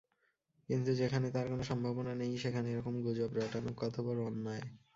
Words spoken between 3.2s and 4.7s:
রটানো কত বড়ো অন্যায়!